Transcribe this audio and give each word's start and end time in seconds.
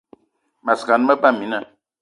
Mas 0.65 0.85
gan, 0.87 1.05
me 1.07 1.15
ba 1.21 1.29
mina. 1.39 1.59